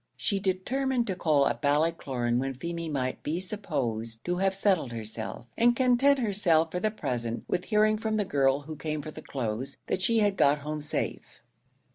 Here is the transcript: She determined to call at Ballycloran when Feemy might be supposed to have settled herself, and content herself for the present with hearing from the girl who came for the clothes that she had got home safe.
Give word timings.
She 0.17 0.39
determined 0.39 1.05
to 1.05 1.15
call 1.15 1.47
at 1.47 1.61
Ballycloran 1.61 2.39
when 2.39 2.55
Feemy 2.55 2.89
might 2.89 3.21
be 3.21 3.39
supposed 3.39 4.25
to 4.25 4.37
have 4.37 4.55
settled 4.55 4.91
herself, 4.93 5.45
and 5.55 5.75
content 5.75 6.17
herself 6.17 6.71
for 6.71 6.79
the 6.79 6.89
present 6.89 7.43
with 7.47 7.65
hearing 7.65 7.99
from 7.99 8.17
the 8.17 8.25
girl 8.25 8.61
who 8.61 8.75
came 8.75 9.03
for 9.03 9.11
the 9.11 9.21
clothes 9.21 9.77
that 9.85 10.01
she 10.01 10.17
had 10.17 10.37
got 10.37 10.61
home 10.61 10.81
safe. 10.81 11.43